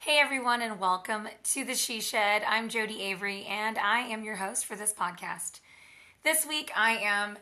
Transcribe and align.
Hey 0.00 0.20
everyone, 0.20 0.62
and 0.62 0.78
welcome 0.78 1.26
to 1.42 1.64
the 1.64 1.74
She 1.74 2.00
Shed. 2.00 2.44
I'm 2.46 2.68
Jodie 2.68 3.00
Avary, 3.00 3.50
and 3.50 3.76
I 3.76 3.98
am 3.98 4.22
your 4.22 4.36
host 4.36 4.64
for 4.64 4.76
this 4.76 4.94
podcast. 4.94 5.58
This 6.22 6.46
week, 6.46 6.70
I 6.76 6.98
am 6.98 7.36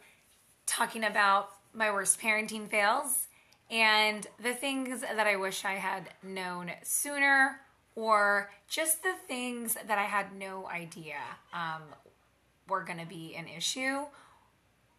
talking 0.64 1.04
about 1.04 1.50
my 1.74 1.92
worst 1.92 2.18
parenting 2.18 2.66
fails 2.66 3.28
and 3.70 4.26
the 4.42 4.54
things 4.54 5.02
that 5.02 5.26
I 5.26 5.36
wish 5.36 5.66
I 5.66 5.74
had 5.74 6.08
known 6.22 6.70
sooner, 6.82 7.60
or 7.94 8.50
just 8.68 9.02
the 9.02 9.14
things 9.28 9.76
that 9.86 9.98
I 9.98 10.04
had 10.04 10.34
no 10.34 10.66
idea 10.66 11.18
um, 11.52 11.82
were 12.70 12.82
going 12.82 13.00
to 13.00 13.06
be 13.06 13.34
an 13.36 13.48
issue 13.48 14.06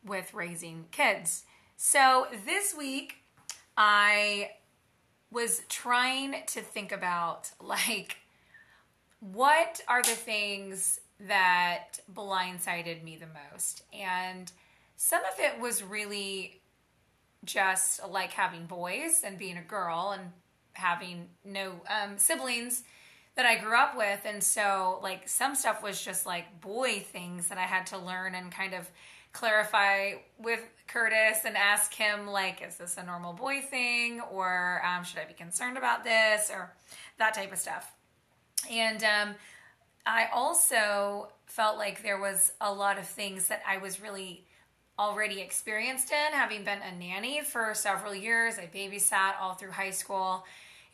with 0.06 0.32
raising 0.36 0.86
kids. 0.92 1.44
So 1.76 2.28
this 2.46 2.76
week, 2.78 3.16
I 3.76 4.52
was 5.32 5.62
trying 5.70 6.36
to 6.48 6.62
think 6.62 6.92
about 6.92 7.52
like 7.62 8.18
what 9.20 9.82
are 9.88 10.04
the 10.04 10.10
things 10.10 11.00
that 11.20 12.00
blindsided 12.14 13.04
me 13.04 13.18
the 13.18 13.28
most 13.50 13.84
and 13.92 14.52
some 14.96 15.22
of 15.22 15.40
it 15.40 15.60
was 15.60 15.84
really 15.84 16.62
just 17.46 18.08
like 18.10 18.32
having 18.32 18.66
boys 18.66 19.22
and 19.24 19.38
being 19.38 19.58
a 19.58 19.62
girl 19.62 20.14
and 20.18 20.32
having 20.74 21.28
no 21.44 21.74
um, 21.90 22.18
siblings 22.18 22.84
that 23.36 23.46
I 23.46 23.58
grew 23.58 23.78
up 23.78 23.96
with. 23.96 24.22
And 24.26 24.44
so, 24.44 25.00
like, 25.02 25.28
some 25.30 25.56
stuff 25.56 25.82
was 25.82 26.04
just 26.04 26.26
like 26.26 26.62
boy 26.62 27.00
things 27.00 27.48
that 27.48 27.58
I 27.58 27.64
had 27.64 27.86
to 27.88 27.98
learn 27.98 28.36
and 28.36 28.52
kind 28.52 28.74
of 28.74 28.90
clarify 29.34 30.14
with 30.40 30.62
Curtis 30.88 31.40
and 31.46 31.56
ask 31.56 31.94
him, 31.94 32.28
like, 32.28 32.62
is 32.62 32.78
this 32.78 32.98
a 32.98 33.04
normal 33.04 33.34
boy 33.34 33.62
thing 33.62 34.22
or 34.32 34.82
um, 34.86 35.04
should 35.04 35.20
I 35.20 35.26
be 35.26 35.34
concerned 35.34 35.78
about 35.78 36.04
this 36.04 36.50
or 36.50 36.74
that 37.20 37.34
type 37.34 37.52
of 37.52 37.58
stuff. 37.58 37.94
And 38.70 39.04
um, 39.04 39.36
I 40.06 40.28
also 40.34 41.30
felt 41.46 41.78
like 41.78 42.04
there 42.04 42.20
was 42.20 42.54
a 42.62 42.74
lot 42.74 42.98
of 42.98 43.08
things 43.08 43.48
that 43.48 43.62
I 43.68 43.78
was 43.78 44.02
really 44.02 44.46
already 45.00 45.42
experienced 45.42 46.12
in, 46.12 46.34
having 46.34 46.64
been 46.64 46.80
a 46.82 46.96
nanny 46.98 47.42
for 47.42 47.74
several 47.74 48.16
years. 48.16 48.58
I 48.58 48.66
babysat 48.66 49.34
all 49.40 49.54
through 49.54 49.72
high 49.72 49.92
school, 49.92 50.46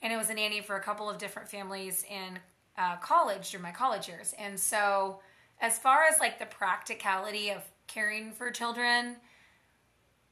and 0.02 0.12
it 0.12 0.18
was 0.18 0.30
a 0.30 0.34
nanny 0.34 0.62
for 0.62 0.75
a 0.75 0.81
couple 0.81 1.09
of 1.09 1.18
different 1.18 1.47
families 1.47 2.03
in 2.09 2.40
uh, 2.78 2.97
college 2.97 3.52
during 3.52 3.64
my 3.64 3.72
college 3.72 4.08
years. 4.08 4.34
And 4.38 4.59
so, 4.59 5.20
as 5.62 5.80
far 5.80 6.03
as 6.03 6.20
like 6.20 6.40
the 6.40 6.45
practicality 6.45 7.50
of 7.50 7.64
caring 7.88 8.31
for 8.31 8.52
children, 8.52 9.17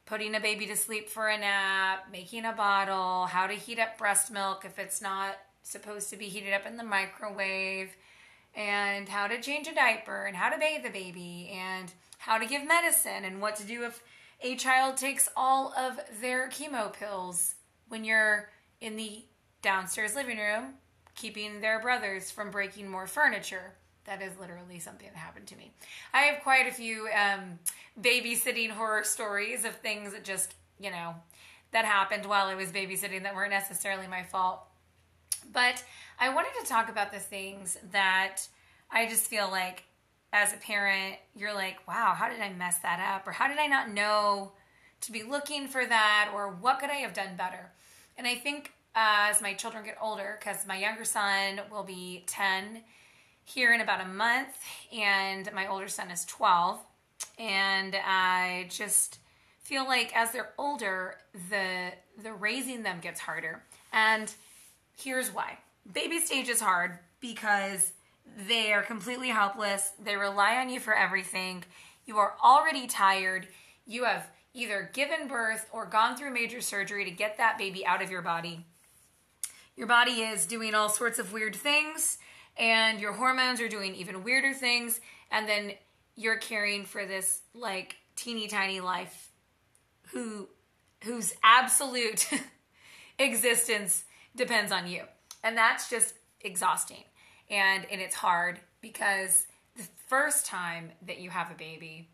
putting 0.06 0.36
a 0.36 0.40
baby 0.40 0.66
to 0.66 0.76
sleep 0.76 1.10
for 1.10 1.30
a 1.30 1.38
nap, 1.38 2.08
making 2.12 2.46
a 2.46 2.54
bottle, 2.54 3.26
how 3.28 3.48
to 3.48 3.54
heat 3.54 3.80
up 3.80 3.98
breast 3.98 4.32
milk 4.32 4.66
if 4.66 4.78
it's 4.80 5.02
not 5.02 5.36
supposed 5.64 6.10
to 6.10 6.18
be 6.18 6.26
heated 6.26 6.54
up 6.54 6.66
in 6.66 6.78
the 6.78 6.84
microwave, 6.84 7.96
and 8.56 9.08
how 9.08 9.28
to 9.28 9.40
change 9.40 9.68
a 9.68 9.76
diaper, 9.76 10.26
and 10.26 10.36
how 10.36 10.50
to 10.50 10.60
bathe 10.60 10.84
the 10.84 10.90
baby, 10.90 11.52
and 11.54 11.94
how 12.18 12.38
to 12.38 12.46
give 12.46 12.68
medicine, 12.68 13.24
and 13.24 13.42
what 13.42 13.56
to 13.56 13.64
do 13.64 13.84
if 13.84 14.02
a 14.42 14.56
child 14.56 14.98
takes 14.98 15.30
all 15.36 15.74
of 15.78 16.00
their 16.20 16.50
chemo 16.50 16.92
pills 16.92 17.56
when 17.88 18.04
you're 18.04 18.50
in 18.82 18.96
the 18.96 19.24
downstairs 19.62 20.16
living 20.16 20.40
room, 20.40 20.74
keeping 21.16 21.62
their 21.62 21.80
brothers 21.80 22.32
from 22.32 22.50
breaking 22.50 22.90
more 22.90 23.06
furniture. 23.06 23.76
That 24.06 24.22
is 24.22 24.38
literally 24.40 24.80
something 24.80 25.08
that 25.08 25.18
happened 25.18 25.48
to 25.48 25.56
me. 25.56 25.72
I 26.14 26.22
have 26.22 26.42
quite 26.42 26.68
a 26.68 26.72
few 26.72 27.08
um, 27.10 27.60
babysitting 28.00 28.72
horror 28.72 29.04
stories 29.04 29.64
of 29.64 29.76
things 29.76 30.14
that 30.14 30.24
just, 30.24 30.56
you 30.80 30.90
know, 30.90 31.16
that 31.72 31.86
happened 31.86 32.26
while 32.26 32.48
I 32.48 32.56
was 32.56 32.72
babysitting 32.72 33.24
that 33.24 33.36
weren't 33.36 33.52
necessarily 33.52 34.08
my 34.08 34.24
fault. 34.24 34.62
But 35.54 35.84
I 36.20 36.34
wanted 36.34 36.52
to 36.62 36.68
talk 36.68 36.90
about 36.90 37.12
the 37.12 37.20
things 37.20 37.78
that 37.92 38.48
I 38.90 39.08
just 39.08 39.28
feel 39.28 39.50
like 39.50 39.84
as 40.34 40.54
a 40.54 40.58
parent, 40.58 41.16
you're 41.36 41.54
like, 41.54 41.86
wow, 41.88 42.14
how 42.18 42.30
did 42.30 42.40
I 42.40 42.52
mess 42.54 42.80
that 42.80 43.00
up? 43.00 43.28
Or 43.28 43.32
how 43.32 43.48
did 43.48 43.58
I 43.58 43.68
not 43.68 43.90
know 43.90 44.54
to 45.02 45.12
be 45.12 45.24
looking 45.24 45.68
for 45.68 45.86
that? 45.86 46.32
Or 46.34 46.50
what 46.50 46.80
could 46.80 46.90
I 46.90 46.96
have 46.96 47.14
done 47.14 47.36
better? 47.38 47.72
And 48.18 48.26
I 48.26 48.36
think 48.36 48.72
uh, 48.96 49.30
as 49.30 49.42
my 49.42 49.54
children 49.54 49.84
get 49.84 49.98
older, 50.02 50.38
because 50.40 50.66
my 50.66 50.78
younger 50.78 51.06
son 51.06 51.62
will 51.72 51.84
be 51.84 52.24
10 52.28 52.82
here 53.54 53.74
in 53.74 53.82
about 53.82 54.02
a 54.02 54.08
month, 54.08 54.58
and 54.94 55.50
my 55.54 55.68
older 55.68 55.88
son 55.88 56.10
is 56.10 56.26
12. 56.26 56.80
And 57.38 57.96
I 58.06 58.68
just 58.70 59.20
feel 59.62 59.86
like 59.86 60.16
as 60.16 60.32
they're 60.32 60.54
older, 60.58 61.16
the 61.50 61.92
the 62.22 62.34
raising 62.34 62.84
them 62.84 63.00
gets 63.02 63.20
harder. 63.20 63.64
And 63.94 64.34
here's 64.98 65.30
why. 65.30 65.58
Baby 65.92 66.20
stage 66.20 66.50
is 66.50 66.62
hard 66.62 67.00
because 67.20 67.94
they 68.48 68.74
are 68.74 68.84
completely 68.84 69.30
helpless. 69.30 69.92
They 70.04 70.16
rely 70.16 70.58
on 70.58 70.70
you 70.70 70.80
for 70.80 70.94
everything. 70.94 71.64
You 72.06 72.18
are 72.18 72.36
already 72.44 72.88
tired. 72.88 73.48
You 73.86 74.06
have 74.06 74.28
either 74.54 74.90
given 74.94 75.28
birth 75.28 75.68
or 75.72 75.86
gone 75.86 76.16
through 76.16 76.34
major 76.34 76.62
surgery 76.62 77.06
to 77.06 77.12
get 77.12 77.38
that 77.38 77.58
baby 77.58 77.86
out 77.86 78.02
of 78.02 78.12
your 78.12 78.22
body. 78.22 78.66
Your 79.76 79.88
body 79.88 80.22
is 80.22 80.46
doing 80.46 80.76
all 80.76 80.90
sorts 80.90 81.18
of 81.18 81.34
weird 81.34 81.56
things, 81.56 82.18
and 82.58 83.00
your 83.00 83.14
hormones 83.14 83.62
are 83.62 83.70
doing 83.70 83.96
even 83.96 84.24
weirder 84.24 84.54
things, 84.54 85.00
and 85.32 85.48
then 85.48 85.74
you're 86.16 86.38
caring 86.38 86.86
for 86.86 87.06
this 87.06 87.42
like 87.54 87.96
teeny 88.16 88.48
tiny 88.48 88.80
life 88.80 89.30
who 90.12 90.48
whose 91.04 91.34
absolute 91.44 92.30
existence 93.20 94.04
depends 94.36 94.72
on 94.72 94.88
you. 94.88 95.04
And 95.44 95.58
that's 95.58 95.90
just 95.90 96.14
exhausting. 96.42 97.04
And 97.50 97.86
and 97.92 98.02
it's 98.02 98.16
hard 98.16 98.60
because 98.82 99.48
the 99.76 99.88
first 100.08 100.46
time 100.46 100.92
that 101.06 101.20
you 101.20 101.30
have 101.30 101.52
a 101.52 101.56
baby, 101.56 102.10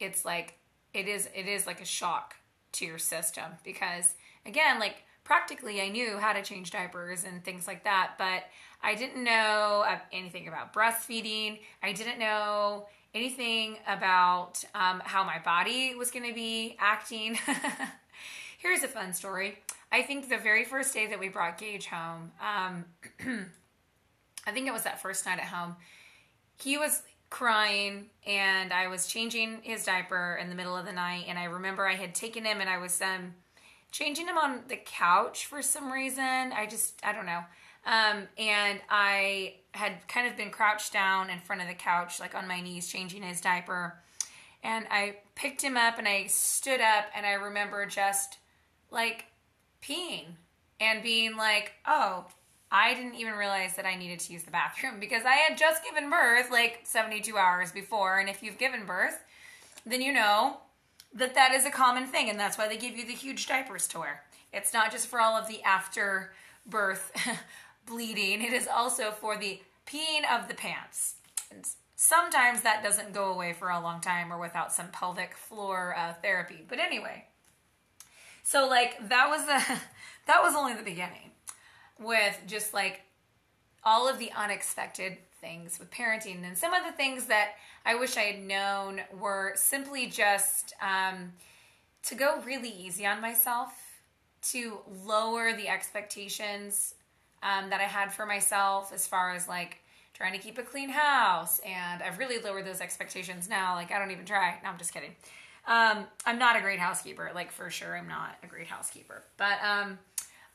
it's 0.00 0.24
like 0.24 0.54
it 0.94 1.08
is 1.08 1.28
it 1.34 1.46
is 1.46 1.66
like 1.66 1.80
a 1.80 1.86
shock 1.86 2.34
to 2.72 2.86
your 2.86 2.98
system 2.98 3.52
because 3.64 4.14
again, 4.46 4.78
like 4.78 4.96
practically 5.24 5.80
I 5.80 5.88
knew 5.88 6.18
how 6.18 6.32
to 6.32 6.42
change 6.42 6.70
diapers 6.70 7.24
and 7.24 7.44
things 7.44 7.66
like 7.66 7.84
that, 7.84 8.12
but 8.18 8.44
I 8.82 8.94
didn't 8.94 9.22
know 9.22 9.84
anything 10.12 10.48
about 10.48 10.72
breastfeeding. 10.72 11.60
I 11.82 11.92
didn't 11.92 12.18
know 12.18 12.86
anything 13.14 13.78
about 13.86 14.62
um, 14.74 15.02
how 15.04 15.24
my 15.24 15.38
body 15.38 15.94
was 15.94 16.10
going 16.10 16.28
to 16.28 16.34
be 16.34 16.76
acting. 16.78 17.38
Here's 18.58 18.82
a 18.82 18.88
fun 18.88 19.12
story. 19.12 19.58
I 19.90 20.02
think 20.02 20.28
the 20.28 20.38
very 20.38 20.64
first 20.64 20.92
day 20.92 21.06
that 21.06 21.18
we 21.18 21.28
brought 21.28 21.58
Gage 21.58 21.86
home, 21.86 22.32
um, 22.40 22.84
I 24.46 24.52
think 24.52 24.66
it 24.66 24.72
was 24.72 24.82
that 24.82 25.00
first 25.00 25.26
night 25.26 25.38
at 25.38 25.46
home, 25.46 25.76
he 26.60 26.76
was 26.76 27.02
crying 27.30 28.06
and 28.26 28.72
I 28.72 28.88
was 28.88 29.06
changing 29.06 29.58
his 29.62 29.84
diaper 29.84 30.38
in 30.40 30.48
the 30.48 30.54
middle 30.54 30.76
of 30.76 30.86
the 30.86 30.92
night. 30.92 31.24
And 31.28 31.38
I 31.38 31.44
remember 31.44 31.86
I 31.86 31.94
had 31.94 32.14
taken 32.14 32.44
him 32.44 32.60
and 32.60 32.68
I 32.68 32.78
was 32.78 33.00
um, 33.00 33.34
changing 33.92 34.26
him 34.26 34.38
on 34.38 34.62
the 34.68 34.76
couch 34.76 35.46
for 35.46 35.62
some 35.62 35.92
reason. 35.92 36.24
I 36.24 36.66
just, 36.68 37.00
I 37.04 37.12
don't 37.12 37.26
know. 37.26 37.42
Um, 37.88 38.28
and 38.36 38.80
I 38.90 39.54
had 39.72 40.06
kind 40.08 40.28
of 40.28 40.36
been 40.36 40.50
crouched 40.50 40.92
down 40.92 41.30
in 41.30 41.40
front 41.40 41.62
of 41.62 41.68
the 41.68 41.74
couch, 41.74 42.20
like 42.20 42.34
on 42.34 42.46
my 42.46 42.60
knees, 42.60 42.86
changing 42.86 43.22
his 43.22 43.40
diaper. 43.40 43.98
And 44.62 44.86
I 44.90 45.16
picked 45.34 45.62
him 45.62 45.78
up 45.78 45.98
and 45.98 46.06
I 46.06 46.26
stood 46.26 46.82
up 46.82 47.06
and 47.16 47.24
I 47.24 47.32
remember 47.32 47.86
just 47.86 48.36
like 48.90 49.24
peeing 49.82 50.26
and 50.78 51.02
being 51.02 51.36
like, 51.36 51.72
oh, 51.86 52.26
I 52.70 52.92
didn't 52.92 53.14
even 53.14 53.32
realize 53.32 53.74
that 53.76 53.86
I 53.86 53.96
needed 53.96 54.20
to 54.20 54.34
use 54.34 54.42
the 54.42 54.50
bathroom 54.50 55.00
because 55.00 55.24
I 55.24 55.36
had 55.36 55.56
just 55.56 55.82
given 55.82 56.10
birth 56.10 56.50
like 56.50 56.80
72 56.84 57.38
hours 57.38 57.72
before. 57.72 58.18
And 58.18 58.28
if 58.28 58.42
you've 58.42 58.58
given 58.58 58.84
birth, 58.84 59.24
then 59.86 60.02
you 60.02 60.12
know 60.12 60.58
that 61.14 61.34
that 61.34 61.54
is 61.54 61.64
a 61.64 61.70
common 61.70 62.06
thing, 62.06 62.28
and 62.28 62.38
that's 62.38 62.58
why 62.58 62.68
they 62.68 62.76
give 62.76 62.94
you 62.94 63.06
the 63.06 63.14
huge 63.14 63.46
diapers 63.46 63.88
to 63.88 64.00
wear. 64.00 64.24
It's 64.52 64.74
not 64.74 64.92
just 64.92 65.06
for 65.06 65.20
all 65.20 65.34
of 65.34 65.48
the 65.48 65.62
after 65.62 66.32
birth 66.66 67.12
bleeding, 67.88 68.42
it 68.42 68.52
is 68.52 68.68
also 68.68 69.10
for 69.10 69.36
the 69.36 69.60
peeing 69.86 70.22
of 70.30 70.48
the 70.48 70.54
pants. 70.54 71.14
And 71.50 71.66
sometimes 71.96 72.62
that 72.62 72.82
doesn't 72.82 73.12
go 73.12 73.32
away 73.32 73.52
for 73.52 73.70
a 73.70 73.80
long 73.80 74.00
time 74.00 74.32
or 74.32 74.38
without 74.38 74.72
some 74.72 74.88
pelvic 74.88 75.34
floor 75.34 75.94
uh, 75.96 76.14
therapy. 76.14 76.64
But 76.68 76.78
anyway, 76.78 77.24
so 78.42 78.68
like 78.68 79.08
that 79.08 79.28
was 79.28 79.46
the 79.46 79.80
that 80.26 80.42
was 80.42 80.54
only 80.54 80.74
the 80.74 80.82
beginning 80.82 81.30
with 81.98 82.38
just 82.46 82.72
like 82.72 83.02
all 83.84 84.08
of 84.08 84.18
the 84.18 84.30
unexpected 84.32 85.18
things 85.40 85.78
with 85.78 85.90
parenting. 85.90 86.46
And 86.46 86.56
some 86.56 86.74
of 86.74 86.84
the 86.84 86.92
things 86.92 87.26
that 87.26 87.52
I 87.84 87.94
wish 87.94 88.16
I 88.16 88.22
had 88.22 88.42
known 88.42 89.00
were 89.18 89.52
simply 89.56 90.06
just 90.06 90.74
um, 90.82 91.32
to 92.04 92.14
go 92.14 92.42
really 92.44 92.70
easy 92.70 93.06
on 93.06 93.20
myself, 93.20 93.72
to 94.50 94.78
lower 95.06 95.52
the 95.52 95.68
expectations 95.68 96.94
um, 97.42 97.70
that 97.70 97.80
I 97.80 97.84
had 97.84 98.12
for 98.12 98.26
myself 98.26 98.92
as 98.92 99.06
far 99.06 99.34
as 99.34 99.48
like 99.48 99.78
trying 100.14 100.32
to 100.32 100.38
keep 100.38 100.58
a 100.58 100.62
clean 100.62 100.88
house. 100.88 101.60
And 101.60 102.02
I've 102.02 102.18
really 102.18 102.38
lowered 102.38 102.66
those 102.66 102.80
expectations 102.80 103.48
now. 103.48 103.74
Like, 103.74 103.92
I 103.92 103.98
don't 103.98 104.10
even 104.10 104.24
try. 104.24 104.58
No, 104.62 104.70
I'm 104.70 104.78
just 104.78 104.92
kidding. 104.92 105.14
Um, 105.66 106.06
I'm 106.26 106.38
not 106.38 106.56
a 106.56 106.60
great 106.60 106.78
housekeeper. 106.78 107.30
Like, 107.34 107.52
for 107.52 107.70
sure, 107.70 107.96
I'm 107.96 108.08
not 108.08 108.36
a 108.42 108.46
great 108.46 108.66
housekeeper. 108.66 109.22
But 109.36 109.58
um, 109.62 109.98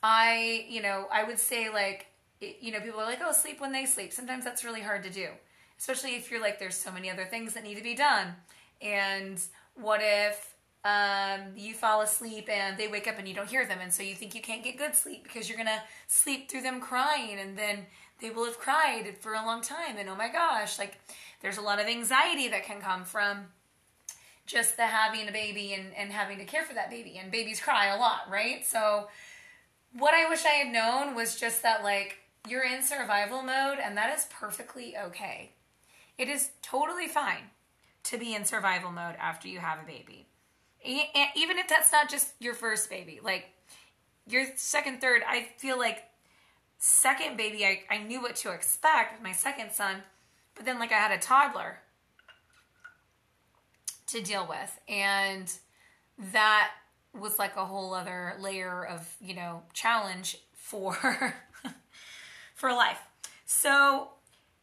I, 0.02 0.66
you 0.68 0.82
know, 0.82 1.08
I 1.12 1.24
would 1.24 1.40
say 1.40 1.70
like, 1.70 2.08
it, 2.42 2.58
you 2.60 2.72
know, 2.72 2.82
people 2.82 3.00
are 3.00 3.06
like, 3.06 3.22
oh, 3.24 3.32
sleep 3.32 3.62
when 3.62 3.72
they 3.72 3.86
sleep. 3.86 4.12
Sometimes 4.12 4.44
that's 4.44 4.66
really 4.66 4.82
hard 4.82 5.04
to 5.04 5.10
do, 5.10 5.28
especially 5.80 6.16
if 6.16 6.30
you're 6.30 6.42
like, 6.42 6.60
there's 6.60 6.76
so 6.76 6.92
many 6.92 7.10
other 7.10 7.26
things 7.26 7.54
that 7.54 7.64
need 7.64 7.78
to 7.78 7.84
be 7.84 7.96
done. 7.96 8.36
And 8.82 9.42
what 9.76 10.02
if 10.04 10.53
um, 10.86 11.54
you 11.56 11.74
fall 11.74 12.02
asleep 12.02 12.50
and 12.50 12.78
they 12.78 12.88
wake 12.88 13.08
up 13.08 13.18
and 13.18 13.28
you 13.28 13.34
don't 13.34 13.50
hear 13.50 13.66
them, 13.66 13.80
and 13.82 13.94
so 13.94 14.04
you 14.04 14.16
think 14.16 14.36
you 14.36 14.42
can't 14.42 14.64
get 14.64 14.78
good 14.78 14.96
sleep 14.96 15.24
because 15.24 15.48
you're 15.48 15.58
gonna 15.58 15.84
sleep 16.08 16.50
through 16.50 16.62
them 16.62 16.82
crying, 16.82 17.40
and 17.40 17.58
then 17.58 17.86
they 18.20 18.30
will 18.30 18.46
have 18.46 18.60
cried 18.60 19.16
for 19.20 19.34
a 19.34 19.46
long 19.46 19.62
time, 19.62 19.98
and 19.98 20.10
oh 20.10 20.16
my 20.16 20.30
gosh, 20.30 20.78
like 20.78 21.00
there's 21.42 21.58
a 21.58 21.62
lot 21.62 21.80
of 21.80 21.88
anxiety 21.88 22.50
that 22.50 22.66
can 22.66 22.82
come 22.82 23.06
from 23.06 23.48
just 24.46 24.76
the 24.76 24.84
having 24.88 25.30
a 25.30 25.32
baby 25.32 25.74
and, 25.74 25.96
and 25.96 26.12
having 26.12 26.38
to 26.38 26.46
care 26.46 26.64
for 26.64 26.74
that 26.74 26.90
baby, 26.90 27.18
and 27.18 27.32
babies 27.32 27.62
cry 27.62 27.88
a 27.88 27.98
lot, 27.98 28.30
right? 28.30 28.66
So 28.66 29.08
what 29.98 30.14
I 30.14 30.28
wish 30.28 30.46
I 30.46 30.50
had 30.50 30.74
known 30.74 31.16
was 31.16 31.40
just 31.40 31.64
that 31.64 31.82
like 31.84 32.18
you're 32.48 32.66
in 32.66 32.84
survival 32.84 33.42
mode, 33.42 33.78
and 33.82 33.96
that 33.96 34.14
is 34.14 34.28
perfectly 34.30 34.98
okay. 34.98 35.52
It 36.18 36.28
is 36.28 36.52
totally 36.62 37.08
fine 37.08 37.52
to 38.04 38.18
be 38.18 38.36
in 38.36 38.44
survival 38.44 38.92
mode 38.92 39.16
after 39.18 39.48
you 39.48 39.60
have 39.60 39.80
a 39.80 39.86
baby 39.86 40.28
even 40.84 41.58
if 41.58 41.68
that's 41.68 41.92
not 41.92 42.10
just 42.10 42.34
your 42.40 42.54
first 42.54 42.90
baby, 42.90 43.20
like 43.24 43.50
your 44.28 44.46
second, 44.56 45.02
third, 45.02 45.22
I 45.28 45.48
feel 45.58 45.78
like 45.78 46.04
second 46.78 47.38
baby, 47.38 47.66
I, 47.66 47.84
I 47.90 47.98
knew 48.00 48.22
what 48.22 48.36
to 48.38 48.52
expect 48.52 49.14
with 49.14 49.24
my 49.24 49.32
second 49.32 49.72
son, 49.72 49.98
but 50.56 50.66
then 50.66 50.80
like 50.80 50.92
I 50.92 50.96
had 50.98 51.12
a 51.12 51.18
toddler 51.18 51.80
to 54.08 54.22
deal 54.22 54.48
with. 54.48 54.80
And 54.88 55.52
that 56.32 56.72
was 57.18 57.40
like 57.40 57.56
a 57.56 57.66
whole 57.66 57.94
other 57.94 58.36
layer 58.40 58.86
of, 58.86 59.16
you 59.22 59.36
know, 59.36 59.64
challenge 59.74 60.38
for 60.54 61.36
for 62.56 62.72
life. 62.72 63.00
So 63.46 64.10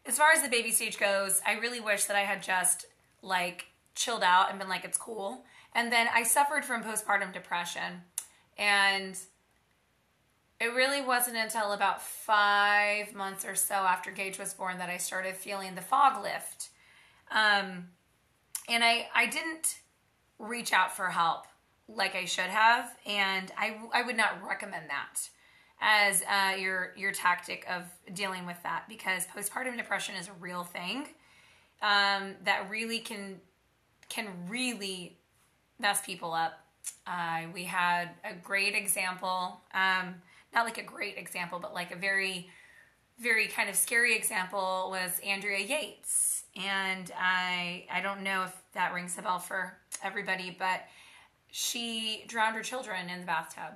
as 0.07 0.19
far 0.19 0.33
as 0.33 0.43
the 0.43 0.49
baby 0.49 0.71
stage 0.73 0.99
goes, 0.99 1.41
I 1.47 1.55
really 1.55 1.81
wish 1.81 2.05
that 2.05 2.17
I 2.17 2.21
had 2.21 2.43
just 2.43 2.87
like 3.23 3.67
chilled 3.95 4.23
out 4.23 4.51
and 4.51 4.59
been 4.59 4.69
like, 4.69 4.85
it's 4.85 4.99
cool. 4.99 5.45
And 5.75 5.93
then 5.93 6.09
I 6.13 6.23
suffered 6.23 6.65
from 6.65 6.83
postpartum 6.83 7.33
depression. 7.33 8.03
And 8.59 9.19
it 10.61 10.75
really 10.75 11.01
wasn't 11.01 11.37
until 11.37 11.73
about 11.73 12.03
five 12.03 13.15
months 13.15 13.45
or 13.45 13.55
so 13.55 13.75
after 13.75 14.11
Gage 14.11 14.39
was 14.39 14.53
born 14.53 14.79
that 14.79 14.91
I 14.91 14.99
started 14.99 15.37
feeling 15.37 15.75
the 15.75 15.81
fog 15.81 16.23
lift. 16.23 16.69
Um, 17.31 17.89
and 18.69 18.85
I, 18.85 19.09
I 19.15 19.27
didn't 19.27 19.79
reach 20.39 20.73
out 20.73 20.95
for 20.95 21.07
help 21.07 21.47
like 21.89 22.15
I 22.15 22.25
should 22.25 22.45
have. 22.45 22.95
And 23.07 23.51
I, 23.57 23.79
I 23.95 24.03
would 24.03 24.17
not 24.17 24.47
recommend 24.47 24.91
that 24.91 25.29
as 25.81 26.23
uh, 26.23 26.57
your 26.57 26.93
your 26.97 27.13
tactic 27.13 27.67
of 27.69 27.85
dealing 28.15 28.47
with 28.47 28.63
that 28.63 28.85
because 28.89 29.27
postpartum 29.27 29.77
depression 29.77 30.15
is 30.15 30.29
a 30.29 30.33
real 30.35 30.63
thing 30.63 31.09
um, 31.83 32.35
that 32.45 32.69
really 32.69 32.99
can 32.99 33.41
can 34.09 34.29
really 34.49 35.17
mess 35.81 36.05
people 36.05 36.33
up. 36.33 36.65
Uh, 37.07 37.43
we 37.53 37.65
had 37.65 38.11
a 38.25 38.35
great 38.35 38.75
example, 38.75 39.61
um, 39.75 40.15
not 40.55 40.65
like 40.65 40.79
a 40.79 40.83
great 40.83 41.17
example, 41.17 41.59
but 41.59 41.75
like 41.75 41.93
a 41.93 41.97
very, 41.97 42.49
very 43.19 43.47
kind 43.49 43.69
of 43.69 43.77
scary 43.77 44.17
example 44.17 44.89
was 44.91 45.21
Andrea 45.21 45.59
Yates. 45.59 46.45
And 46.57 47.11
I, 47.19 47.87
I 47.93 48.01
don't 48.01 48.23
know 48.23 48.45
if 48.45 48.53
that 48.75 48.93
rings 48.93 49.17
a 49.19 49.23
bell 49.23 49.39
for 49.39 49.77
everybody, 50.03 50.55
but 50.57 50.83
she 51.51 52.25
drowned 52.27 52.57
her 52.57 52.63
children 52.63 53.09
in 53.09 53.21
the 53.21 53.27
bathtub. 53.27 53.75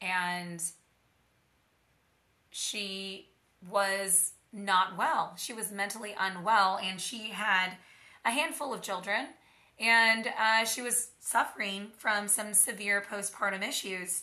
And 0.00 0.62
she 2.50 3.30
was 3.68 4.32
not 4.52 4.96
well. 4.96 5.34
She 5.36 5.52
was 5.52 5.72
mentally 5.72 6.14
unwell, 6.18 6.78
and 6.82 7.00
she 7.00 7.30
had 7.30 7.72
a 8.24 8.30
handful 8.30 8.72
of 8.72 8.80
children 8.82 9.28
and 9.78 10.28
uh, 10.38 10.64
she 10.64 10.82
was 10.82 11.10
suffering 11.20 11.88
from 11.96 12.28
some 12.28 12.54
severe 12.54 13.02
postpartum 13.10 13.66
issues. 13.66 14.22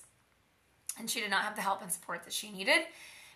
And 0.97 1.09
she 1.09 1.21
did 1.21 1.29
not 1.29 1.43
have 1.43 1.55
the 1.55 1.61
help 1.61 1.81
and 1.81 1.91
support 1.91 2.23
that 2.23 2.33
she 2.33 2.51
needed. 2.51 2.81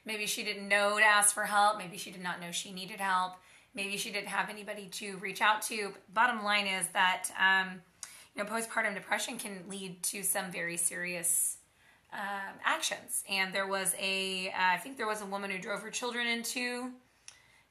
Maybe 0.05 0.25
she 0.25 0.43
didn't 0.43 0.67
know 0.67 0.97
to 0.97 1.03
ask 1.03 1.33
for 1.33 1.43
help. 1.43 1.77
Maybe 1.77 1.97
she 1.97 2.11
did 2.11 2.21
not 2.21 2.39
know 2.39 2.51
she 2.51 2.71
needed 2.71 2.99
help. 2.99 3.33
Maybe 3.73 3.97
she 3.97 4.11
didn't 4.11 4.27
have 4.27 4.49
anybody 4.49 4.87
to 4.87 5.17
reach 5.17 5.41
out 5.41 5.61
to. 5.63 5.89
But 5.93 6.13
bottom 6.13 6.43
line 6.43 6.67
is 6.67 6.87
that 6.89 7.29
um, 7.39 7.81
you 8.35 8.43
know 8.43 8.49
postpartum 8.49 8.93
depression 8.93 9.37
can 9.37 9.63
lead 9.67 10.03
to 10.03 10.23
some 10.23 10.51
very 10.51 10.77
serious 10.77 11.57
um, 12.13 12.55
actions. 12.63 13.23
And 13.29 13.53
there 13.53 13.67
was 13.67 13.93
a, 13.99 14.49
uh, 14.49 14.73
I 14.73 14.77
think 14.77 14.97
there 14.97 15.07
was 15.07 15.21
a 15.21 15.25
woman 15.25 15.49
who 15.49 15.57
drove 15.57 15.81
her 15.81 15.89
children 15.89 16.27
into 16.27 16.91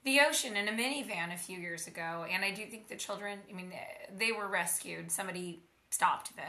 the 0.04 0.20
ocean 0.20 0.56
in 0.56 0.68
a 0.68 0.72
minivan 0.72 1.32
a 1.32 1.38
few 1.38 1.58
years 1.58 1.86
ago, 1.86 2.26
and 2.30 2.44
I 2.44 2.50
do 2.50 2.66
think 2.66 2.88
the 2.88 2.96
children. 2.96 3.38
I 3.48 3.54
mean, 3.54 3.72
they 4.16 4.32
were 4.32 4.48
rescued. 4.48 5.10
Somebody 5.10 5.62
stopped 5.90 6.32
the 6.36 6.42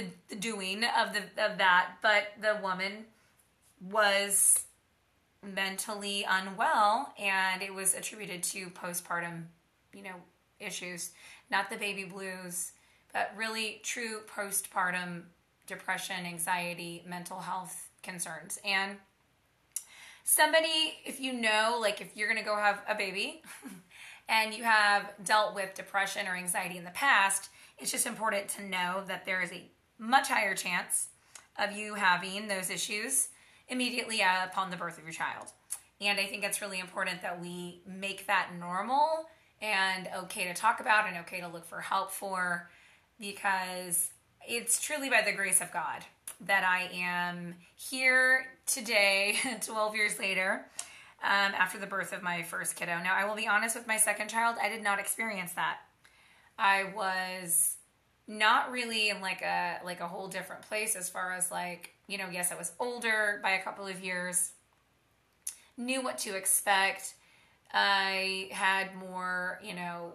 the, 0.00 0.06
the 0.28 0.36
doing 0.36 0.82
of 0.84 1.12
the 1.12 1.20
of 1.42 1.58
that, 1.58 1.96
but 2.02 2.32
the 2.40 2.58
woman 2.62 3.04
was 3.90 4.64
mentally 5.42 6.26
unwell, 6.28 7.12
and 7.18 7.62
it 7.62 7.72
was 7.72 7.94
attributed 7.94 8.42
to 8.42 8.70
postpartum, 8.70 9.44
you 9.92 10.02
know, 10.02 10.16
issues, 10.58 11.10
not 11.50 11.68
the 11.70 11.76
baby 11.76 12.04
blues, 12.04 12.72
but 13.12 13.30
really 13.36 13.80
true 13.82 14.20
postpartum 14.26 15.22
depression, 15.66 16.26
anxiety, 16.26 17.04
mental 17.06 17.40
health 17.40 17.88
concerns, 18.02 18.58
and 18.64 18.96
somebody, 20.24 20.96
if 21.04 21.20
you 21.20 21.32
know, 21.32 21.78
like 21.80 22.00
if 22.00 22.16
you're 22.16 22.34
to 22.34 22.42
go 22.42 22.56
have 22.56 22.82
a 22.88 22.94
baby 22.94 23.42
and 24.28 24.52
you 24.52 24.64
have 24.64 25.12
dealt 25.22 25.54
with 25.54 25.74
depression 25.74 26.26
or 26.26 26.34
anxiety 26.34 26.76
in 26.78 26.84
the 26.84 26.90
past, 26.90 27.50
it's 27.78 27.92
just 27.92 28.06
important 28.06 28.48
to 28.48 28.64
know 28.64 29.04
that 29.06 29.24
there 29.24 29.42
is 29.42 29.52
a 29.52 29.70
much 29.98 30.28
higher 30.28 30.54
chance 30.54 31.08
of 31.58 31.72
you 31.72 31.94
having 31.94 32.48
those 32.48 32.70
issues 32.70 33.28
immediately 33.68 34.20
upon 34.20 34.70
the 34.70 34.76
birth 34.76 34.98
of 34.98 35.04
your 35.04 35.12
child. 35.12 35.48
And 36.00 36.18
I 36.18 36.26
think 36.26 36.42
it's 36.42 36.60
really 36.60 36.80
important 36.80 37.22
that 37.22 37.40
we 37.40 37.82
make 37.86 38.26
that 38.26 38.50
normal 38.58 39.26
and 39.62 40.08
okay 40.16 40.46
to 40.46 40.54
talk 40.54 40.80
about 40.80 41.06
and 41.06 41.16
okay 41.18 41.40
to 41.40 41.48
look 41.48 41.64
for 41.64 41.80
help 41.80 42.10
for 42.10 42.68
because 43.20 44.10
it's 44.48 44.80
truly 44.80 45.10
by 45.10 45.22
the 45.22 45.32
grace 45.32 45.60
of 45.60 45.72
God 45.72 46.04
that 46.40 46.64
I 46.64 46.90
am 46.94 47.54
here 47.76 48.46
today, 48.66 49.36
12 49.60 49.94
years 49.94 50.18
later, 50.18 50.66
um, 51.22 51.52
after 51.54 51.78
the 51.78 51.86
birth 51.86 52.12
of 52.12 52.22
my 52.22 52.42
first 52.42 52.76
kiddo. 52.76 52.98
Now, 53.02 53.14
I 53.14 53.24
will 53.24 53.36
be 53.36 53.46
honest 53.46 53.76
with 53.76 53.86
my 53.86 53.96
second 53.96 54.28
child, 54.28 54.56
I 54.62 54.68
did 54.68 54.82
not 54.82 54.98
experience 54.98 55.52
that. 55.52 55.78
I 56.58 56.92
was 56.94 57.76
not 58.26 58.70
really 58.72 59.10
in 59.10 59.20
like 59.20 59.42
a 59.42 59.80
like 59.84 60.00
a 60.00 60.08
whole 60.08 60.28
different 60.28 60.62
place 60.62 60.96
as 60.96 61.10
far 61.10 61.32
as 61.32 61.50
like 61.50 61.92
you 62.06 62.16
know 62.16 62.24
yes 62.32 62.50
i 62.50 62.54
was 62.54 62.72
older 62.80 63.38
by 63.42 63.50
a 63.50 63.62
couple 63.62 63.86
of 63.86 64.02
years 64.02 64.52
knew 65.76 66.02
what 66.02 66.16
to 66.16 66.34
expect 66.34 67.16
i 67.74 68.48
had 68.50 68.96
more 68.96 69.60
you 69.62 69.74
know 69.74 70.10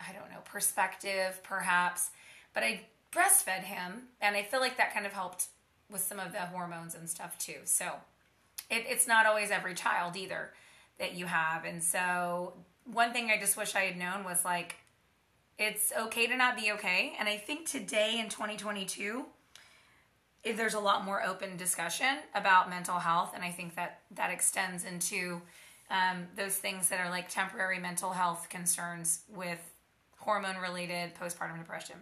i 0.00 0.12
don't 0.12 0.30
know 0.30 0.38
perspective 0.44 1.40
perhaps 1.42 2.10
but 2.54 2.62
i 2.62 2.80
breastfed 3.16 3.64
him, 3.64 4.08
and 4.20 4.36
I 4.36 4.42
feel 4.42 4.60
like 4.60 4.76
that 4.76 4.92
kind 4.92 5.06
of 5.06 5.12
helped 5.12 5.46
with 5.90 6.02
some 6.02 6.18
of 6.18 6.32
the 6.32 6.40
hormones 6.40 6.94
and 6.94 7.08
stuff 7.08 7.38
too. 7.38 7.60
So 7.64 7.86
it, 8.70 8.84
it's 8.88 9.06
not 9.06 9.26
always 9.26 9.50
every 9.50 9.74
child 9.74 10.16
either 10.16 10.50
that 10.98 11.14
you 11.14 11.26
have. 11.26 11.64
And 11.64 11.82
so 11.82 12.54
one 12.84 13.12
thing 13.12 13.30
I 13.30 13.38
just 13.38 13.56
wish 13.56 13.74
I 13.74 13.82
had 13.82 13.96
known 13.96 14.24
was 14.24 14.44
like, 14.44 14.76
it's 15.58 15.92
okay 15.98 16.26
to 16.26 16.36
not 16.36 16.56
be 16.56 16.72
okay. 16.72 17.14
And 17.18 17.28
I 17.28 17.36
think 17.36 17.66
today 17.66 18.18
in 18.18 18.28
2022, 18.28 19.24
if 20.44 20.56
there's 20.56 20.74
a 20.74 20.80
lot 20.80 21.04
more 21.04 21.24
open 21.24 21.56
discussion 21.56 22.18
about 22.34 22.70
mental 22.70 22.98
health, 22.98 23.32
and 23.34 23.42
I 23.42 23.50
think 23.50 23.74
that 23.76 24.00
that 24.12 24.30
extends 24.30 24.84
into 24.84 25.40
um, 25.90 26.26
those 26.36 26.56
things 26.56 26.88
that 26.88 27.00
are 27.00 27.10
like 27.10 27.28
temporary 27.28 27.78
mental 27.78 28.10
health 28.10 28.48
concerns 28.48 29.20
with 29.28 29.58
hormone 30.18 30.56
related 30.56 31.14
postpartum 31.14 31.58
depression. 31.58 31.96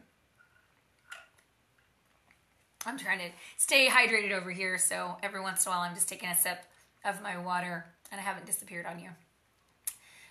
I'm 2.86 2.98
trying 2.98 3.18
to 3.18 3.30
stay 3.56 3.88
hydrated 3.88 4.32
over 4.32 4.50
here, 4.50 4.78
so 4.78 5.16
every 5.22 5.40
once 5.40 5.64
in 5.64 5.72
a 5.72 5.74
while 5.74 5.82
I'm 5.82 5.94
just 5.94 6.08
taking 6.08 6.28
a 6.28 6.36
sip 6.36 6.64
of 7.04 7.22
my 7.22 7.38
water 7.38 7.86
and 8.10 8.20
I 8.20 8.24
haven't 8.24 8.46
disappeared 8.46 8.86
on 8.86 8.98
you. 8.98 9.10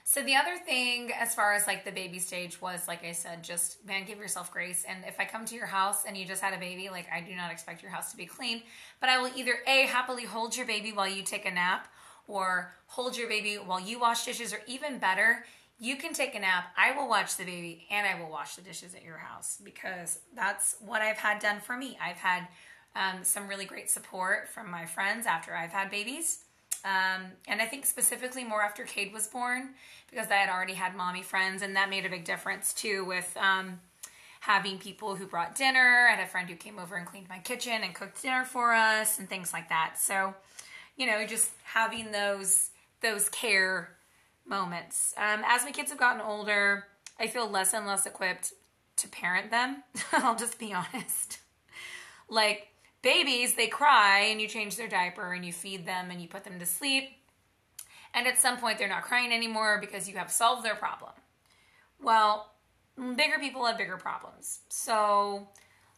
So 0.05 0.21
the 0.21 0.35
other 0.35 0.57
thing 0.57 1.11
as 1.17 1.33
far 1.33 1.53
as 1.53 1.65
like 1.65 1.85
the 1.85 1.91
baby 1.91 2.19
stage 2.19 2.61
was 2.61 2.87
like 2.87 3.05
I 3.05 3.13
said 3.13 3.41
just 3.41 3.85
man 3.85 4.05
give 4.05 4.19
yourself 4.19 4.51
grace 4.51 4.83
and 4.87 4.99
if 5.07 5.17
I 5.17 5.25
come 5.25 5.45
to 5.45 5.55
your 5.55 5.65
house 5.65 6.03
and 6.05 6.17
you 6.17 6.25
just 6.25 6.41
had 6.41 6.53
a 6.53 6.59
baby 6.59 6.89
like 6.89 7.07
I 7.11 7.21
do 7.21 7.33
not 7.35 7.51
expect 7.51 7.81
your 7.81 7.91
house 7.91 8.11
to 8.11 8.17
be 8.17 8.25
clean 8.25 8.63
but 8.99 9.09
I 9.09 9.17
will 9.21 9.31
either 9.33 9.55
a 9.65 9.85
happily 9.85 10.25
hold 10.25 10.57
your 10.57 10.67
baby 10.67 10.91
while 10.91 11.07
you 11.07 11.23
take 11.23 11.45
a 11.45 11.51
nap 11.51 11.87
or 12.27 12.73
hold 12.87 13.17
your 13.17 13.29
baby 13.29 13.55
while 13.55 13.79
you 13.79 13.97
wash 13.97 14.25
dishes 14.25 14.53
or 14.53 14.59
even 14.67 14.97
better 14.99 15.45
you 15.83 15.97
can 15.97 16.13
take 16.13 16.33
a 16.33 16.39
nap. 16.39 16.73
I 16.77 16.97
will 16.97 17.09
watch 17.09 17.35
the 17.35 17.43
baby 17.43 17.85
and 17.91 18.07
I 18.07 18.17
will 18.17 18.31
wash 18.31 18.55
the 18.55 18.61
dishes 18.61 18.95
at 18.95 19.03
your 19.03 19.17
house 19.17 19.59
because 19.61 20.19
that's 20.33 20.77
what 20.79 21.01
I've 21.01 21.17
had 21.17 21.39
done 21.39 21.59
for 21.59 21.75
me. 21.75 21.97
I've 22.01 22.15
had 22.15 22.47
um, 22.95 23.23
some 23.23 23.49
really 23.49 23.65
great 23.65 23.89
support 23.89 24.47
from 24.47 24.71
my 24.71 24.85
friends 24.85 25.25
after 25.25 25.53
I've 25.53 25.73
had 25.73 25.91
babies. 25.91 26.45
Um, 26.85 27.23
and 27.49 27.61
I 27.61 27.65
think 27.65 27.85
specifically 27.85 28.45
more 28.45 28.61
after 28.61 28.85
Cade 28.85 29.11
was 29.11 29.27
born 29.27 29.71
because 30.09 30.31
I 30.31 30.35
had 30.35 30.49
already 30.49 30.73
had 30.73 30.95
mommy 30.95 31.21
friends, 31.21 31.61
and 31.61 31.75
that 31.75 31.89
made 31.89 32.05
a 32.05 32.09
big 32.09 32.23
difference 32.23 32.71
too 32.71 33.03
with 33.05 33.35
um, 33.37 33.79
having 34.41 34.77
people 34.77 35.15
who 35.15 35.25
brought 35.25 35.55
dinner. 35.55 36.07
I 36.09 36.15
had 36.15 36.23
a 36.23 36.29
friend 36.29 36.49
who 36.49 36.55
came 36.55 36.79
over 36.79 36.95
and 36.95 37.05
cleaned 37.05 37.27
my 37.29 37.39
kitchen 37.39 37.83
and 37.83 37.93
cooked 37.93 38.21
dinner 38.21 38.45
for 38.45 38.73
us 38.73 39.19
and 39.19 39.29
things 39.29 39.51
like 39.51 39.69
that. 39.69 39.95
So, 39.97 40.33
you 40.97 41.07
know, 41.07 41.25
just 41.25 41.51
having 41.63 42.11
those 42.11 42.69
those 43.01 43.27
care 43.29 43.89
moments. 44.45 45.13
Um, 45.17 45.41
as 45.45 45.63
my 45.63 45.71
kids 45.71 45.89
have 45.89 45.99
gotten 45.99 46.21
older, 46.21 46.85
I 47.19 47.27
feel 47.27 47.49
less 47.49 47.73
and 47.73 47.85
less 47.85 48.05
equipped 48.05 48.53
to 48.97 49.07
parent 49.07 49.51
them. 49.51 49.83
I'll 50.13 50.35
just 50.35 50.59
be 50.59 50.73
honest. 50.73 51.39
like 52.29 52.67
babies, 53.01 53.55
they 53.55 53.67
cry 53.67 54.27
and 54.29 54.41
you 54.41 54.47
change 54.47 54.75
their 54.75 54.87
diaper 54.87 55.33
and 55.33 55.45
you 55.45 55.53
feed 55.53 55.85
them 55.85 56.09
and 56.09 56.21
you 56.21 56.27
put 56.27 56.43
them 56.43 56.59
to 56.59 56.65
sleep. 56.65 57.09
And 58.13 58.27
at 58.27 58.39
some 58.39 58.57
point, 58.57 58.77
they're 58.77 58.87
not 58.87 59.03
crying 59.03 59.31
anymore 59.31 59.79
because 59.79 60.07
you 60.07 60.15
have 60.17 60.31
solved 60.31 60.63
their 60.63 60.75
problem. 60.75 61.11
Well, 62.01 62.51
bigger 62.95 63.39
people 63.39 63.65
have 63.65 63.77
bigger 63.77 63.97
problems. 63.97 64.59
So, 64.69 65.47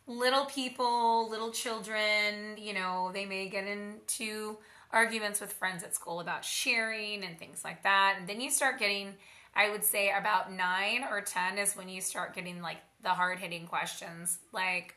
little 0.08 0.46
people, 0.46 1.30
little 1.30 1.52
children, 1.52 2.58
you 2.58 2.74
know, 2.74 3.12
they 3.14 3.26
may 3.26 3.50
get 3.50 3.68
into 3.68 4.58
arguments 4.96 5.42
with 5.42 5.52
friends 5.52 5.84
at 5.84 5.94
school 5.94 6.22
about 6.22 6.46
sharing 6.46 7.24
and 7.24 7.38
things 7.38 7.64
like 7.64 7.84
that. 7.84 8.16
And 8.18 8.28
then 8.28 8.40
you 8.40 8.50
start 8.50 8.80
getting, 8.80 9.14
I 9.54 9.70
would 9.70 9.84
say, 9.84 10.10
about 10.18 10.52
nine 10.52 11.04
or 11.12 11.22
10 11.22 11.58
is 11.58 11.76
when 11.76 11.90
you 11.90 12.00
start 12.00 12.34
getting 12.34 12.62
like 12.62 12.78
the 13.04 13.10
hard 13.10 13.40
hitting 13.40 13.68
questions 13.68 14.40
like, 14.54 14.96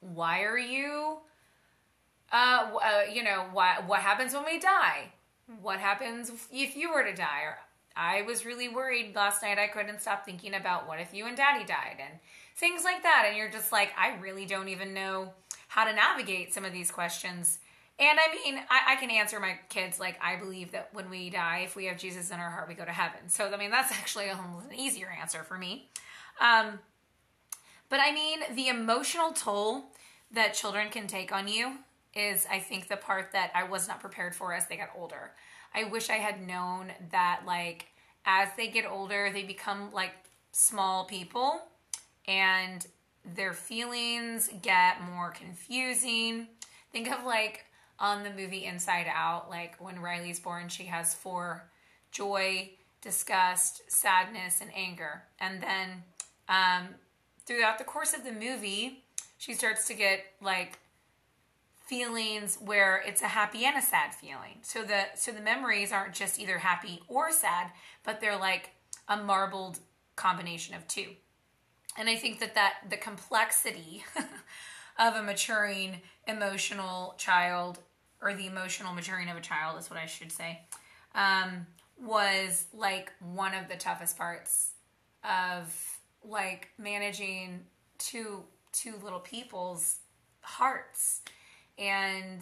why 0.00 0.42
are 0.42 0.58
you, 0.58 1.18
uh, 2.32 2.70
uh, 2.74 3.00
you 3.10 3.24
know, 3.24 3.46
what, 3.52 3.88
what 3.88 4.00
happens 4.00 4.34
when 4.34 4.44
we 4.44 4.58
die? 4.60 5.12
What 5.62 5.78
happens 5.78 6.30
if 6.52 6.76
you 6.76 6.92
were 6.92 7.04
to 7.04 7.14
die? 7.14 7.42
Or 7.44 7.56
I 7.96 8.22
was 8.22 8.44
really 8.44 8.68
worried 8.68 9.14
last 9.14 9.42
night. 9.42 9.58
I 9.58 9.68
couldn't 9.68 10.00
stop 10.00 10.24
thinking 10.24 10.54
about 10.54 10.86
what 10.86 11.00
if 11.00 11.14
you 11.14 11.26
and 11.26 11.36
daddy 11.36 11.64
died 11.64 11.96
and 11.98 12.18
things 12.56 12.84
like 12.84 13.02
that. 13.04 13.26
And 13.28 13.36
you're 13.36 13.50
just 13.50 13.72
like, 13.72 13.92
I 13.98 14.16
really 14.20 14.44
don't 14.44 14.68
even 14.68 14.92
know 14.92 15.32
how 15.68 15.84
to 15.84 15.92
navigate 15.92 16.52
some 16.52 16.64
of 16.64 16.72
these 16.72 16.90
questions. 16.90 17.58
And 18.02 18.18
I 18.18 18.34
mean, 18.34 18.60
I, 18.68 18.94
I, 18.94 18.96
can 18.96 19.12
answer 19.12 19.38
my 19.38 19.56
kids 19.68 20.00
like 20.00 20.18
I 20.20 20.34
believe 20.34 20.72
that 20.72 20.88
when 20.92 21.08
we 21.08 21.30
die, 21.30 21.62
if 21.64 21.76
we 21.76 21.84
have 21.84 21.98
Jesus 21.98 22.30
in 22.32 22.40
our 22.40 22.50
heart, 22.50 22.66
we 22.66 22.74
go 22.74 22.84
to 22.84 22.90
heaven. 22.90 23.28
So 23.28 23.48
I 23.48 23.56
mean, 23.56 23.70
that's 23.70 23.92
actually 24.00 24.28
almost 24.28 24.66
an 24.70 24.74
easier 24.74 25.08
answer 25.20 25.44
for 25.44 25.56
me. 25.56 25.88
Um, 26.40 26.80
but 27.88 28.00
I 28.00 28.12
mean, 28.12 28.40
the 28.56 28.68
emotional 28.68 29.30
toll 29.30 29.84
that 30.32 30.52
children 30.52 30.88
can 30.90 31.06
take 31.06 31.30
on 31.30 31.46
you 31.46 31.74
is, 32.12 32.44
I 32.50 32.58
think, 32.58 32.88
the 32.88 32.96
part 32.96 33.30
that 33.32 33.52
I 33.54 33.62
was 33.62 33.86
not 33.86 34.00
prepared 34.00 34.34
for 34.34 34.52
as 34.52 34.66
they 34.66 34.76
got 34.76 34.90
older. 34.98 35.30
I 35.72 35.84
wish 35.84 36.10
I 36.10 36.14
had 36.14 36.44
known 36.44 36.90
that, 37.12 37.42
like, 37.46 37.86
as 38.26 38.48
they 38.56 38.66
get 38.66 38.84
older, 38.84 39.30
they 39.32 39.44
become 39.44 39.92
like 39.92 40.12
small 40.52 41.04
people 41.04 41.60
and 42.26 42.84
their 43.34 43.52
feelings 43.52 44.50
get 44.60 45.02
more 45.02 45.30
confusing. 45.30 46.48
Think 46.92 47.10
of 47.10 47.24
like 47.24 47.64
on 48.02 48.24
the 48.24 48.30
movie 48.30 48.66
Inside 48.66 49.06
Out, 49.08 49.48
like 49.48 49.80
when 49.80 50.00
Riley's 50.00 50.40
born, 50.40 50.68
she 50.68 50.84
has 50.84 51.14
four 51.14 51.70
joy, 52.10 52.72
disgust, 53.00 53.90
sadness, 53.90 54.60
and 54.60 54.70
anger. 54.76 55.22
And 55.40 55.62
then 55.62 56.02
um, 56.48 56.88
throughout 57.46 57.78
the 57.78 57.84
course 57.84 58.12
of 58.12 58.24
the 58.24 58.32
movie, 58.32 59.04
she 59.38 59.54
starts 59.54 59.86
to 59.86 59.94
get 59.94 60.24
like 60.42 60.78
feelings 61.86 62.58
where 62.64 63.02
it's 63.06 63.22
a 63.22 63.28
happy 63.28 63.64
and 63.64 63.78
a 63.78 63.82
sad 63.82 64.14
feeling. 64.14 64.58
So 64.62 64.82
the 64.82 65.04
so 65.14 65.30
the 65.30 65.40
memories 65.40 65.92
aren't 65.92 66.14
just 66.14 66.40
either 66.40 66.58
happy 66.58 67.00
or 67.08 67.30
sad, 67.30 67.70
but 68.04 68.20
they're 68.20 68.38
like 68.38 68.70
a 69.08 69.16
marbled 69.16 69.78
combination 70.16 70.74
of 70.74 70.86
two. 70.88 71.10
And 71.96 72.08
I 72.08 72.16
think 72.16 72.40
that 72.40 72.54
that 72.56 72.74
the 72.90 72.96
complexity 72.96 74.04
of 74.98 75.14
a 75.14 75.22
maturing 75.22 76.00
emotional 76.26 77.14
child 77.18 77.78
or 78.22 78.34
the 78.34 78.46
emotional 78.46 78.94
maturing 78.94 79.28
of 79.28 79.36
a 79.36 79.40
child 79.40 79.78
is 79.78 79.90
what 79.90 79.98
I 79.98 80.06
should 80.06 80.32
say 80.32 80.60
um, 81.14 81.66
was 82.00 82.66
like 82.72 83.12
one 83.20 83.54
of 83.54 83.68
the 83.68 83.76
toughest 83.76 84.16
parts 84.16 84.72
of 85.24 85.74
like 86.24 86.68
managing 86.78 87.60
two 87.98 88.44
two 88.72 88.94
little 89.02 89.20
people's 89.20 89.98
hearts 90.40 91.20
and 91.78 92.40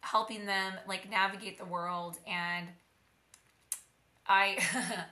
helping 0.00 0.46
them 0.46 0.72
like 0.88 1.10
navigate 1.10 1.58
the 1.58 1.64
world. 1.64 2.18
And 2.26 2.68
i 4.30 4.56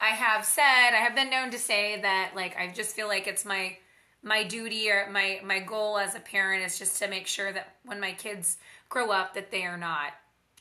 i 0.00 0.08
have 0.08 0.44
said 0.44 0.90
i 0.92 1.00
have 1.00 1.14
been 1.14 1.28
known 1.28 1.50
to 1.50 1.58
say 1.58 2.00
that 2.00 2.32
like 2.34 2.56
i 2.56 2.68
just 2.68 2.94
feel 2.94 3.08
like 3.08 3.26
it's 3.26 3.44
my 3.44 3.76
my 4.24 4.42
duty 4.42 4.90
or 4.90 5.08
my 5.10 5.40
my 5.44 5.60
goal 5.60 5.98
as 5.98 6.16
a 6.16 6.20
parent 6.20 6.64
is 6.64 6.78
just 6.78 6.98
to 7.00 7.08
make 7.08 7.26
sure 7.26 7.52
that 7.52 7.76
when 7.84 8.00
my 8.00 8.12
kids 8.12 8.56
grow 8.88 9.10
up 9.10 9.34
that 9.34 9.50
they 9.52 9.64
are 9.64 9.76
not 9.76 10.12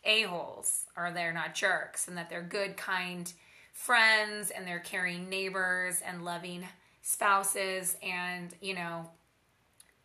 a-holes 0.06 0.86
or 0.98 1.12
they're 1.12 1.34
not 1.34 1.56
jerks 1.56 2.08
and 2.08 2.18
that 2.18 2.30
they're 2.30 2.42
good 2.42 2.78
kind 2.78 3.34
friends 3.74 4.52
and 4.52 4.68
they're 4.68 4.80
caring 4.80 5.30
neighbors 5.30 6.02
and 6.06 6.24
loving 6.24 6.66
spouses 7.02 7.98
and, 8.04 8.54
you 8.62 8.74
know, 8.76 9.10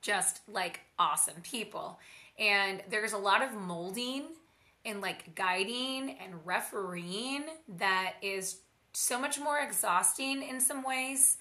just 0.00 0.40
like 0.48 0.80
awesome 0.98 1.40
people. 1.42 1.98
And 2.38 2.82
there's 2.88 3.12
a 3.12 3.18
lot 3.18 3.42
of 3.42 3.54
molding 3.54 4.24
and 4.84 5.00
like 5.00 5.34
guiding 5.34 6.16
and 6.22 6.34
refereeing 6.44 7.44
that 7.76 8.14
is 8.22 8.58
so 8.92 9.20
much 9.20 9.38
more 9.38 9.58
exhausting 9.58 10.42
in 10.42 10.60
some 10.60 10.82
ways 10.82 11.36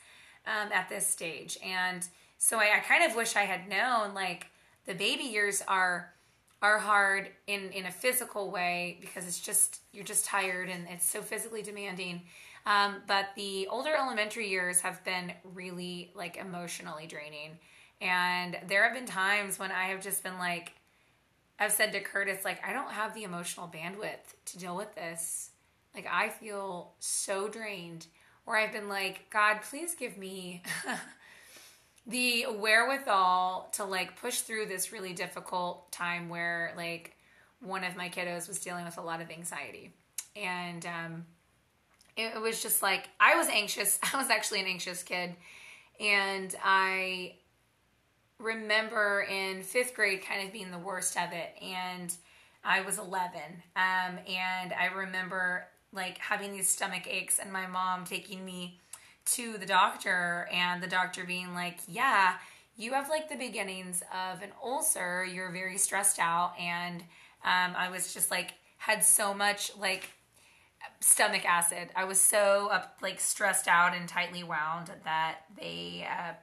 um, 0.48 0.72
at 0.72 0.90
this 0.90 1.06
stage. 1.06 1.58
And 1.64 2.08
so 2.38 2.58
I, 2.58 2.78
I 2.78 2.80
kind 2.80 3.04
of 3.04 3.16
wish 3.16 3.36
I 3.36 3.44
had 3.44 3.70
known 3.70 4.14
like 4.14 4.48
the 4.86 4.94
baby 4.94 5.24
years 5.24 5.62
are 5.68 6.14
are 6.62 6.80
hard 6.80 7.30
in 7.46 7.70
in 7.72 7.86
a 7.86 7.92
physical 7.92 8.50
way 8.50 8.98
because 9.02 9.28
it's 9.28 9.40
just 9.40 9.82
you're 9.92 10.04
just 10.04 10.26
tired 10.26 10.70
and 10.70 10.88
it's 10.90 11.08
so 11.08 11.22
physically 11.22 11.62
demanding 11.62 12.22
um, 12.68 12.96
but 13.08 13.28
the 13.38 13.66
older 13.70 13.96
elementary 13.96 14.50
years 14.50 14.82
have 14.82 15.02
been 15.06 15.32
really 15.56 16.12
like 16.14 16.36
emotionally 16.36 17.08
draining. 17.08 17.58
And 18.02 18.58
there 18.68 18.84
have 18.84 18.94
been 18.94 19.06
times 19.06 19.58
when 19.58 19.72
I 19.72 19.86
have 19.86 20.04
just 20.04 20.22
been 20.22 20.38
like, 20.38 20.74
I've 21.58 21.72
said 21.72 21.94
to 21.94 22.02
Curtis, 22.02 22.44
like, 22.44 22.60
I 22.68 22.74
don't 22.74 22.92
have 22.92 23.16
the 23.16 23.24
emotional 23.24 23.74
bandwidth 23.74 24.36
to 24.46 24.60
deal 24.60 24.76
with 24.76 24.94
this. 24.96 25.52
Like, 25.96 26.08
I 26.12 26.28
feel 26.28 26.92
so 27.00 27.48
drained. 27.48 28.08
Or 28.48 28.56
I've 28.56 28.72
been 28.72 28.88
like, 28.88 29.30
God, 29.30 29.60
please 29.62 29.94
give 29.94 30.18
me 30.18 30.64
the 32.08 32.46
wherewithal 32.58 33.70
to 33.74 33.84
like 33.84 34.20
push 34.20 34.40
through 34.40 34.68
this 34.68 34.94
really 34.94 35.12
difficult 35.14 35.92
time 35.92 36.30
where 36.30 36.74
like 36.78 37.18
one 37.60 37.84
of 37.84 37.98
my 37.98 38.08
kiddos 38.08 38.48
was 38.48 38.60
dealing 38.60 38.86
with 38.86 38.98
a 38.98 39.02
lot 39.02 39.22
of 39.22 39.30
anxiety. 39.30 39.92
And 40.36 40.86
um, 40.86 41.26
it 42.16 42.40
was 42.42 42.64
just 42.64 42.82
like 42.82 43.10
I 43.20 43.36
was 43.36 43.50
anxious. 43.50 44.00
I 44.14 44.18
was 44.18 44.30
actually 44.30 44.62
an 44.62 44.68
anxious 44.68 45.04
kid. 45.04 45.36
And 46.00 46.56
I 46.64 47.36
remember 48.40 49.28
in 49.30 49.62
fifth 49.62 49.94
grade 49.94 50.22
kind 50.24 50.48
of 50.48 50.54
being 50.54 50.72
the 50.72 50.80
worst 50.80 51.18
of 51.18 51.34
it. 51.34 51.50
And 51.62 52.14
I 52.64 52.82
was 52.82 52.98
11. 52.98 53.32
Um, 53.76 54.20
and 54.26 54.74
I 54.74 54.90
remember 54.96 55.68
like 55.94 56.18
having 56.18 56.52
these 56.52 56.70
stomach 56.70 57.08
aches 57.08 57.40
and 57.40 57.52
my 57.52 57.68
mom 57.68 58.06
taking 58.06 58.46
me 58.46 58.80
to 59.26 59.58
the 59.58 59.66
doctor 59.66 60.48
and 60.52 60.82
the 60.82 60.88
doctor 60.88 61.24
being 61.24 61.54
like, 61.54 61.80
yeah, 61.88 62.36
you 62.78 62.94
have 62.94 63.10
like 63.10 63.30
the 63.30 63.36
beginnings 63.36 64.04
of 64.14 64.42
an 64.42 64.52
ulcer. 64.64 65.26
You're 65.26 65.52
very 65.52 65.78
stressed 65.78 66.20
out. 66.20 66.54
And 66.60 67.02
um, 67.44 67.74
I 67.76 67.90
was 67.92 68.14
just 68.14 68.32
like, 68.32 68.54
had 68.78 69.04
so 69.04 69.34
much 69.34 69.72
like 69.78 70.12
stomach 71.00 71.46
acid. 71.46 71.90
I 71.96 72.06
was 72.06 72.22
so 72.22 72.70
up, 72.72 72.98
like 73.02 73.20
stressed 73.20 73.68
out 73.68 73.96
and 73.96 74.08
tightly 74.08 74.44
wound 74.44 74.92
that 75.04 75.40
they 75.60 76.08
uh, 76.10 76.34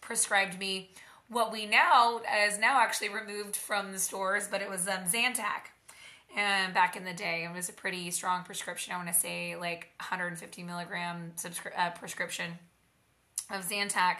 prescribed 0.00 0.58
me 0.58 0.90
what 1.28 1.52
we 1.52 1.66
now 1.66 2.20
is 2.46 2.58
now 2.58 2.80
actually 2.80 3.08
removed 3.08 3.56
from 3.56 3.92
the 3.92 3.98
stores, 3.98 4.48
but 4.50 4.60
it 4.60 4.68
was 4.68 4.86
um, 4.88 5.04
Zantac. 5.04 5.72
And 6.36 6.74
back 6.74 6.96
in 6.96 7.04
the 7.04 7.12
day, 7.12 7.46
it 7.48 7.54
was 7.54 7.68
a 7.68 7.72
pretty 7.72 8.10
strong 8.10 8.42
prescription. 8.42 8.92
I 8.92 8.96
want 8.96 9.08
to 9.08 9.14
say 9.14 9.56
like 9.56 9.88
150 10.00 10.62
milligram 10.64 11.32
subscri- 11.36 11.78
uh, 11.78 11.90
prescription 11.90 12.58
of 13.50 13.68
Zantac 13.68 14.16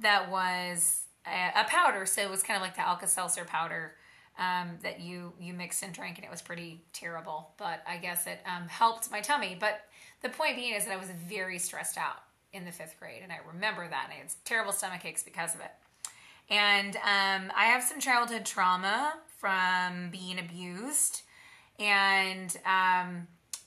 that 0.00 0.30
was 0.30 1.04
a, 1.26 1.60
a 1.60 1.64
powder. 1.64 2.06
So 2.06 2.22
it 2.22 2.30
was 2.30 2.42
kind 2.42 2.56
of 2.56 2.62
like 2.62 2.74
the 2.74 2.86
Alka 2.86 3.06
Seltzer 3.06 3.44
powder 3.44 3.92
um, 4.38 4.78
that 4.82 5.00
you 5.00 5.32
you 5.38 5.54
mixed 5.54 5.82
and 5.82 5.92
drank, 5.92 6.16
and 6.16 6.24
it 6.24 6.30
was 6.30 6.42
pretty 6.42 6.82
terrible. 6.92 7.50
But 7.56 7.82
I 7.86 7.98
guess 7.98 8.26
it 8.26 8.40
um, 8.46 8.68
helped 8.68 9.10
my 9.10 9.20
tummy. 9.20 9.56
But 9.58 9.82
the 10.22 10.28
point 10.28 10.56
being 10.56 10.74
is 10.74 10.86
that 10.86 10.92
I 10.92 10.96
was 10.96 11.10
very 11.28 11.58
stressed 11.58 11.96
out 11.96 12.22
in 12.52 12.64
the 12.64 12.72
fifth 12.72 12.96
grade, 12.98 13.20
and 13.22 13.32
I 13.32 13.38
remember 13.46 13.86
that, 13.88 14.06
and 14.06 14.12
I 14.12 14.16
had 14.16 14.32
terrible 14.44 14.72
stomach 14.72 15.04
aches 15.04 15.22
because 15.22 15.54
of 15.54 15.60
it. 15.60 15.70
And 16.50 16.96
um, 16.96 17.52
I 17.56 17.66
have 17.66 17.82
some 17.82 18.00
childhood 18.00 18.44
trauma 18.44 19.14
from 19.38 20.10
being 20.10 20.38
abused. 20.38 21.22
And 21.78 22.56
um, 22.64 23.26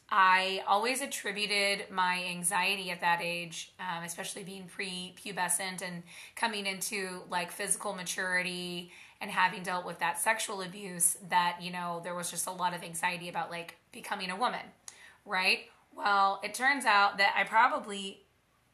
I 0.10 0.64
always 0.68 1.02
attributed 1.02 1.92
my 1.92 2.24
anxiety 2.30 2.92
at 2.92 3.02
that 3.02 3.20
age, 3.22 3.74
um, 3.80 4.04
especially 4.04 4.44
being 4.44 4.66
pre-pubescent 4.66 5.82
and 5.82 6.04
coming 6.36 6.66
into 6.66 7.24
like 7.30 7.52
physical 7.52 7.94
maturity 7.94 8.92
and 9.20 9.30
having 9.30 9.64
dealt 9.64 9.86
with 9.86 10.00
that 10.00 10.20
sexual 10.20 10.62
abuse, 10.62 11.18
that 11.30 11.58
you 11.62 11.72
know 11.72 12.00
there 12.04 12.16
was 12.16 12.32
just 12.32 12.48
a 12.48 12.52
lot 12.52 12.74
of 12.74 12.84
anxiety 12.84 13.28
about 13.30 13.52
like 13.52 13.76
becoming 13.92 14.30
a 14.30 14.36
woman, 14.36 14.62
right? 15.26 15.60
Well, 15.96 16.40
it 16.44 16.54
turns 16.54 16.86
out 16.86 17.18
that 17.18 17.34
I 17.36 17.44
probably 17.44 18.22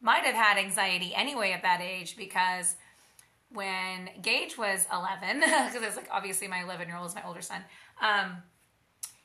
might 0.00 0.24
have 0.24 0.34
had 0.34 0.58
anxiety 0.58 1.14
anyway 1.14 1.52
at 1.52 1.62
that 1.62 1.80
age 1.80 2.16
because 2.16 2.76
when 3.50 4.10
Gage 4.20 4.58
was 4.58 4.86
11, 4.92 5.40
because 5.40 5.82
it's 5.82 5.96
like 5.96 6.08
obviously 6.12 6.46
my 6.46 6.62
11 6.62 6.86
year 6.86 6.96
old 6.96 7.06
is 7.08 7.14
my 7.14 7.26
older 7.26 7.40
son, 7.40 7.62
um, 8.00 8.42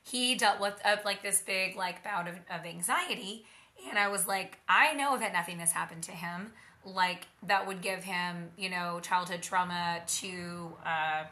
he 0.10 0.36
dealt 0.36 0.60
with 0.60 0.80
uh, 0.84 0.98
like 1.06 1.22
this 1.22 1.42
big 1.42 1.75
like 1.75 2.04
bout 2.04 2.28
of, 2.28 2.36
of 2.50 2.66
anxiety. 2.66 3.46
And 3.89 3.98
I 3.98 4.10
was 4.10 4.28
like, 4.28 4.58
I 4.68 4.94
know 4.94 5.18
that 5.18 5.34
nothing 5.34 5.60
has 5.60 5.72
happened 5.72 6.04
to 6.04 6.12
him. 6.12 6.51
Like 6.86 7.28
that 7.48 7.68
would 7.68 7.82
give 7.82 8.04
him, 8.04 8.50
you 8.58 8.70
know, 8.70 9.00
childhood 9.01 9.42
trauma 9.42 10.01
to 10.08 10.74
uh, 10.86 11.24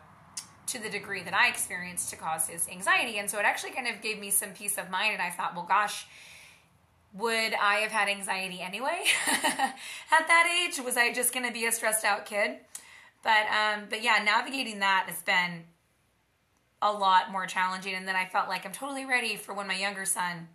to 0.68 0.80
the 0.80 0.90
degree 0.90 1.24
that 1.24 1.34
I 1.34 1.48
experienced 1.48 2.10
to 2.12 2.18
cause 2.18 2.48
his 2.48 2.68
anxiety. 2.68 3.18
And 3.18 3.30
so 3.30 3.40
it 3.40 3.46
actually 3.46 3.72
kind 3.72 3.88
of 3.88 4.02
gave 4.02 4.20
me 4.20 4.30
some 4.30 4.50
peace 4.50 4.78
of 4.78 4.90
mind. 4.90 5.14
And 5.14 5.22
I 5.22 5.30
thought, 5.30 5.56
well, 5.56 5.66
gosh, 5.68 6.06
would 7.14 7.54
I 7.54 7.76
have 7.76 7.92
had 7.92 8.10
anxiety 8.10 8.62
anyway 8.62 9.06
at 9.28 10.28
that 10.28 10.64
age? 10.64 10.80
Was 10.84 10.98
I 10.98 11.14
just 11.14 11.34
going 11.34 11.46
to 11.46 11.54
be 11.54 11.66
a 11.66 11.72
stressed 11.72 12.04
out 12.04 12.26
kid? 12.26 12.58
But 13.24 13.48
um, 13.48 13.86
but 13.90 14.04
yeah, 14.04 14.22
navigating 14.24 14.80
that 14.80 15.06
has 15.08 15.22
been 15.24 15.64
a 16.82 16.92
lot 16.92 17.32
more 17.32 17.46
challenging. 17.46 17.96
And 17.96 18.08
then 18.08 18.16
I 18.16 18.26
felt 18.26 18.48
like 18.48 18.66
I'm 18.66 18.72
totally 18.72 19.06
ready 19.06 19.36
for 19.36 19.54
when 19.54 19.68
my 19.68 19.78
younger 19.78 20.06
son 20.06 20.48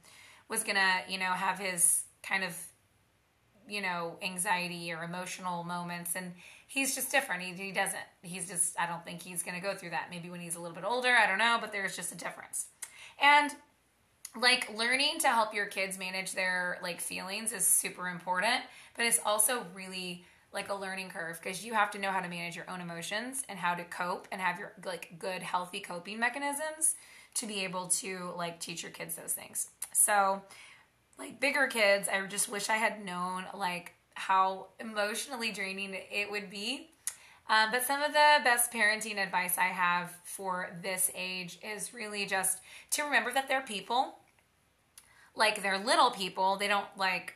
was 0.48 0.62
gonna, 0.62 1.02
you 1.08 1.18
know, 1.18 1.26
have 1.26 1.58
his 1.58 2.02
kind 2.22 2.44
of, 2.44 2.56
you 3.68 3.80
know, 3.80 4.16
anxiety 4.22 4.92
or 4.92 5.02
emotional 5.02 5.64
moments. 5.64 6.14
And 6.14 6.32
he's 6.68 6.94
just 6.94 7.10
different. 7.10 7.42
He, 7.42 7.52
he 7.52 7.72
doesn't. 7.72 7.98
He's 8.22 8.48
just, 8.48 8.78
I 8.78 8.86
don't 8.86 9.04
think 9.04 9.22
he's 9.22 9.42
gonna 9.42 9.60
go 9.60 9.74
through 9.74 9.90
that. 9.90 10.08
Maybe 10.10 10.30
when 10.30 10.40
he's 10.40 10.56
a 10.56 10.60
little 10.60 10.74
bit 10.74 10.84
older, 10.84 11.10
I 11.10 11.26
don't 11.26 11.38
know, 11.38 11.58
but 11.60 11.72
there's 11.72 11.96
just 11.96 12.12
a 12.12 12.16
difference. 12.16 12.66
And 13.20 13.52
like 14.40 14.72
learning 14.76 15.18
to 15.20 15.28
help 15.28 15.54
your 15.54 15.66
kids 15.66 15.98
manage 15.98 16.32
their 16.32 16.78
like 16.82 17.00
feelings 17.00 17.52
is 17.52 17.66
super 17.66 18.08
important, 18.08 18.62
but 18.96 19.04
it's 19.04 19.20
also 19.24 19.66
really 19.74 20.24
like 20.52 20.68
a 20.68 20.74
learning 20.74 21.08
curve 21.08 21.40
because 21.42 21.64
you 21.64 21.72
have 21.72 21.90
to 21.90 21.98
know 21.98 22.10
how 22.10 22.20
to 22.20 22.28
manage 22.28 22.56
your 22.56 22.68
own 22.70 22.80
emotions 22.80 23.42
and 23.48 23.58
how 23.58 23.74
to 23.74 23.84
cope 23.84 24.28
and 24.30 24.40
have 24.40 24.58
your 24.58 24.72
like 24.84 25.14
good 25.18 25.42
healthy 25.42 25.80
coping 25.80 26.18
mechanisms 26.18 26.94
to 27.34 27.46
be 27.46 27.64
able 27.64 27.88
to 27.88 28.32
like 28.36 28.60
teach 28.60 28.82
your 28.82 28.92
kids 28.92 29.14
those 29.16 29.32
things. 29.32 29.68
So 29.92 30.42
like 31.18 31.40
bigger 31.40 31.66
kids, 31.66 32.08
I 32.08 32.24
just 32.26 32.48
wish 32.50 32.68
I 32.68 32.76
had 32.76 33.04
known 33.04 33.44
like 33.56 33.94
how 34.14 34.66
emotionally 34.78 35.52
draining 35.52 35.94
it 35.94 36.30
would 36.30 36.50
be. 36.50 36.90
Um, 37.48 37.70
but 37.70 37.82
some 37.82 38.02
of 38.02 38.12
the 38.12 38.38
best 38.44 38.72
parenting 38.72 39.18
advice 39.18 39.58
I 39.58 39.64
have 39.64 40.12
for 40.24 40.76
this 40.82 41.10
age 41.14 41.58
is 41.62 41.92
really 41.92 42.24
just 42.26 42.60
to 42.90 43.02
remember 43.02 43.32
that 43.32 43.48
they're 43.48 43.62
people. 43.62 44.16
Like 45.34 45.62
they're 45.62 45.78
little 45.78 46.10
people. 46.10 46.56
They 46.56 46.68
don't 46.68 46.86
like 46.96 47.34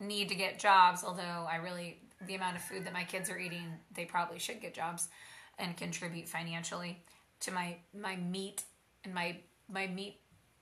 need 0.00 0.28
to 0.28 0.34
get 0.34 0.58
jobs, 0.58 1.02
although 1.04 1.46
I 1.50 1.56
really 1.56 2.00
the 2.26 2.34
amount 2.34 2.56
of 2.56 2.62
food 2.62 2.84
that 2.84 2.92
my 2.92 3.04
kids 3.04 3.30
are 3.30 3.38
eating, 3.38 3.74
they 3.94 4.04
probably 4.04 4.38
should 4.38 4.60
get 4.60 4.74
jobs 4.74 5.08
and 5.58 5.76
contribute 5.76 6.28
financially 6.28 7.02
to 7.40 7.52
my 7.52 7.76
my 7.98 8.16
meat 8.16 8.62
and 9.04 9.14
my 9.14 9.36
my 9.70 9.86
meat 9.86 10.20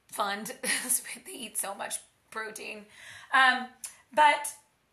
fund. 0.08 0.52
they 1.26 1.32
eat 1.32 1.58
so 1.58 1.74
much 1.74 1.96
protein. 2.30 2.84
Um, 3.32 3.66
but 4.14 4.48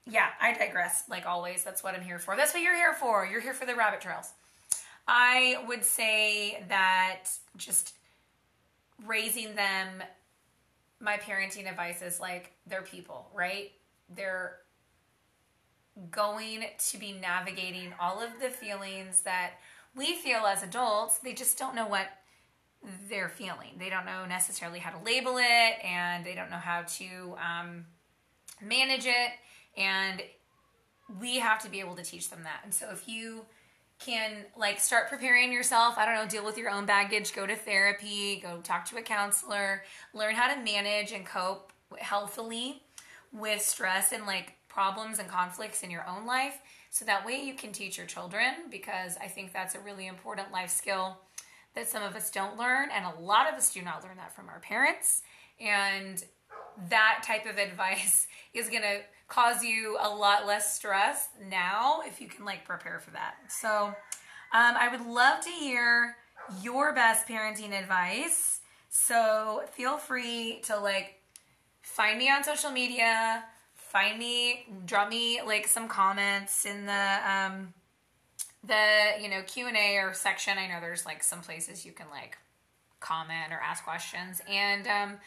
yeah, 0.06 0.30
I 0.42 0.54
digress. 0.54 1.04
Like 1.10 1.26
always, 1.26 1.64
that's 1.64 1.84
what 1.84 1.96
I'm 1.96 2.02
here 2.02 2.20
for. 2.20 2.36
That's 2.36 2.54
what 2.54 2.62
you're 2.62 2.76
here 2.76 2.94
for. 2.94 3.26
You're 3.26 3.42
here 3.42 3.54
for 3.54 3.66
the 3.66 3.76
rabbit 3.76 4.02
trails. 4.02 4.32
I 5.08 5.58
would 5.68 5.84
say 5.84 6.64
that 6.70 7.26
just 7.58 7.94
raising 9.06 9.56
them, 9.56 10.04
my 11.00 11.18
parenting 11.18 11.70
advice 11.70 12.02
is 12.02 12.20
like 12.20 12.52
they're 12.68 12.82
people, 12.82 13.28
right? 13.34 13.72
They're 14.16 14.58
going 16.12 16.66
to 16.78 16.98
be 16.98 17.14
navigating 17.14 17.94
all 18.00 18.22
of 18.22 18.32
the 18.42 18.50
feelings 18.50 19.22
that 19.22 19.52
we 19.96 20.16
feel 20.16 20.46
as 20.46 20.64
adults. 20.64 21.20
They 21.20 21.34
just 21.34 21.58
don't 21.58 21.76
know 21.76 21.88
what 21.88 22.08
they're 23.10 23.30
feeling. 23.30 23.78
They 23.78 23.90
don't 23.90 24.06
know 24.06 24.26
necessarily 24.26 24.80
how 24.80 24.92
to 24.92 25.04
label 25.04 25.38
it 25.38 25.86
and 25.86 26.26
they 26.26 26.36
don't 26.36 26.50
know 26.50 26.58
how 26.58 26.84
to 26.84 27.36
um, 27.38 27.86
manage 28.62 29.06
it. 29.06 29.32
And 29.78 30.22
we 31.20 31.40
have 31.40 31.62
to 31.64 31.70
be 31.70 31.80
able 31.80 31.96
to 31.96 32.04
teach 32.04 32.30
them 32.30 32.44
that. 32.44 32.62
And 32.64 32.74
so 32.74 32.90
if 32.92 33.08
you 33.08 33.46
can 34.00 34.46
like 34.58 34.80
start 34.80 35.10
preparing 35.10 35.54
yourself, 35.54 35.98
I 35.98 36.06
don't 36.06 36.16
know, 36.16 36.28
deal 36.28 36.44
with 36.44 36.58
your 36.58 36.70
own 36.70 36.86
baggage, 36.86 37.34
go 37.34 37.46
to 37.46 37.56
therapy, 37.56 38.40
go 38.42 38.60
talk 38.62 38.86
to 38.90 38.98
a 38.98 39.02
counselor, 39.02 39.84
learn 40.14 40.36
how 40.36 40.54
to 40.54 40.62
manage 40.62 41.12
and 41.12 41.26
cope 41.26 41.72
healthily 41.98 42.82
with 43.32 43.62
stress 43.62 44.12
and 44.12 44.26
like 44.26 44.54
problems 44.74 45.20
and 45.20 45.30
conflicts 45.30 45.84
in 45.84 45.92
your 45.92 46.06
own 46.08 46.26
life. 46.26 46.60
So 46.90 47.06
that 47.06 47.26
way 47.26 47.42
you 47.42 47.54
can 47.54 47.72
teach 47.72 47.98
your 47.98 48.08
children 48.08 48.54
because 48.72 49.18
I 49.18 49.28
think 49.28 49.54
that's 49.54 49.76
a 49.76 49.80
really 49.80 50.08
important 50.08 50.52
life 50.52 50.70
skill 50.70 51.18
that 51.76 51.88
some 51.88 52.04
of 52.04 52.16
us 52.16 52.30
don't 52.32 52.58
learn 52.58 52.90
and 52.92 53.06
a 53.06 53.20
lot 53.20 53.52
of 53.52 53.56
us 53.56 53.74
do 53.74 53.82
not 53.82 54.04
learn 54.04 54.18
that 54.18 54.36
from 54.36 54.50
our 54.50 54.60
parents. 54.60 55.22
And 55.60 56.24
that 56.90 57.24
type 57.26 57.46
of 57.46 57.58
advice 57.70 58.28
is 58.54 58.70
going 58.70 58.84
to 58.84 59.02
cause 59.28 59.64
you 59.64 59.98
a 60.00 60.10
lot 60.10 60.46
less 60.46 60.76
stress 60.76 61.30
now 61.50 62.02
if 62.06 62.22
you 62.22 62.28
can 62.28 62.46
like 62.46 62.66
prepare 62.66 63.00
for 63.00 63.12
that. 63.12 63.36
So 63.48 63.94
um, 64.56 64.76
i 64.80 64.88
would 64.92 65.06
love 65.06 65.44
to 65.44 65.50
hear 65.50 66.16
your 66.62 66.94
best 66.94 67.28
parenting 67.28 67.72
advice. 67.72 68.60
So 68.90 69.64
feel 69.72 69.98
free 69.98 70.62
to 70.66 70.78
like 70.78 71.20
find 71.82 72.20
me 72.20 72.30
on 72.30 72.44
social 72.44 72.70
media 72.70 73.44
find 73.94 74.20
me, 74.20 74.66
drop 74.86 75.10
me 75.10 75.40
like 75.46 75.68
some 75.68 75.88
comments 75.88 76.66
in 76.66 76.86
the 76.86 77.20
um 77.26 77.74
the 78.66 79.22
you 79.22 79.30
know 79.30 79.42
Q 79.44 79.68
and 79.68 79.78
A 79.78 79.98
or 79.98 80.14
section. 80.14 80.58
I 80.58 80.68
know 80.68 80.82
there's 80.82 81.06
like 81.06 81.24
some 81.24 81.40
places 81.40 81.86
you 81.86 81.94
can 81.94 82.08
like 82.10 82.38
comment 83.00 83.54
or 83.54 83.60
ask 83.64 83.86
questions, 83.86 84.42
and 84.50 84.88
um, 84.88 85.18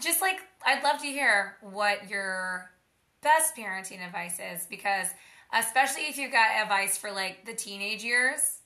just 0.00 0.22
like 0.22 0.40
I'd 0.64 0.82
love 0.82 1.00
to 1.00 1.06
hear 1.06 1.56
what 1.60 2.08
your 2.08 2.70
best 3.22 3.56
parenting 3.56 4.06
advice 4.06 4.38
is 4.38 4.66
because 4.66 5.08
especially 5.52 6.02
if 6.02 6.16
you've 6.16 6.32
got 6.32 6.48
advice 6.62 6.96
for 6.96 7.10
like 7.10 7.44
the 7.44 7.54
teenage 7.54 8.04
years 8.04 8.58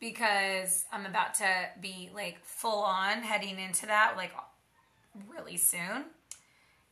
because 0.00 0.86
I'm 0.90 1.04
about 1.04 1.34
to 1.34 1.48
be 1.82 2.08
like 2.14 2.38
full 2.42 2.82
on 2.82 3.22
heading 3.22 3.58
into 3.58 3.86
that 3.86 4.14
like 4.16 4.32
really 5.28 5.56
soon 5.58 6.04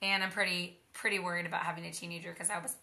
and 0.04 0.22
I'm 0.22 0.30
pretty 0.30 0.78
pretty 0.92 1.18
worried 1.18 1.46
about 1.46 1.62
having 1.62 1.84
a 1.86 1.90
teenager 1.90 2.30
because 2.32 2.50
I 2.50 2.58
was 2.60 2.76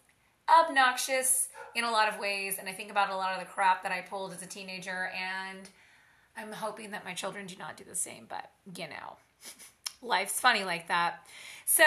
obnoxious 0.60 1.48
in 1.74 1.84
a 1.84 1.90
lot 1.90 2.08
of 2.08 2.18
ways. 2.18 2.56
And 2.58 2.68
I 2.68 2.72
think 2.72 2.90
about 2.90 3.10
a 3.10 3.16
lot 3.16 3.32
of 3.32 3.40
the 3.40 3.46
crap 3.46 3.82
that 3.82 3.92
I 3.92 4.02
pulled 4.02 4.32
as 4.32 4.42
a 4.42 4.46
teenager. 4.46 5.10
And 5.16 5.68
I'm 6.36 6.52
hoping 6.52 6.90
that 6.90 7.04
my 7.04 7.14
children 7.14 7.46
do 7.46 7.56
not 7.58 7.76
do 7.76 7.84
the 7.84 7.94
same. 7.94 8.26
But, 8.28 8.50
you 8.76 8.88
know, 8.88 9.16
life's 10.02 10.40
funny 10.40 10.64
like 10.64 10.88
that. 10.88 11.26
So, 11.64 11.84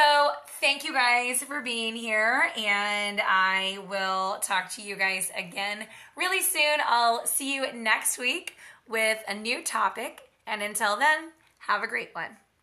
thank 0.62 0.84
you 0.84 0.94
guys 0.94 1.44
for 1.44 1.62
being 1.62 1.96
here. 1.96 2.50
And 2.58 3.22
I 3.24 3.80
will 3.90 4.40
talk 4.40 4.72
to 4.72 4.82
you 4.82 4.96
guys 4.96 5.32
again 5.38 5.86
really 6.16 6.42
soon. 6.42 6.80
I'll 6.86 7.26
see 7.26 7.54
you 7.54 7.72
next 7.74 8.18
week 8.18 8.56
with 8.88 9.20
a 9.28 9.36
new 9.36 9.64
topic. 9.64 10.22
And 10.48 10.62
until 10.62 10.98
then, 10.98 11.32
have 11.60 11.84
a 11.84 11.88
great 11.88 12.10
one. 12.14 12.38